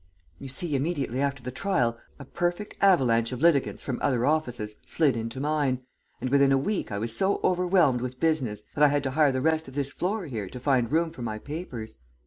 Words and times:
You 0.39 0.49
see, 0.49 0.75
immediately 0.75 1.21
after 1.21 1.43
the 1.43 1.51
trial 1.51 1.95
a 2.17 2.25
perfect 2.25 2.75
avalanche 2.81 3.31
of 3.31 3.39
litigants 3.39 3.83
from 3.83 3.99
other 4.01 4.25
offices 4.25 4.75
slid 4.83 5.15
into 5.15 5.39
mine, 5.39 5.81
and 6.19 6.31
within 6.31 6.51
a 6.51 6.57
week 6.57 6.91
I 6.91 6.97
was 6.97 7.15
so 7.15 7.39
overwhelmed 7.43 8.01
with 8.01 8.19
business 8.19 8.63
that 8.73 8.83
I 8.83 8.87
had 8.87 9.03
to 9.03 9.11
hire 9.11 9.31
the 9.31 9.41
rest 9.41 9.67
of 9.67 9.75
this 9.75 9.91
floor 9.91 10.25
here 10.25 10.49
to 10.49 10.59
find 10.59 10.91
room 10.91 11.11
for 11.11 11.21
my 11.21 11.37
papers. 11.37 11.99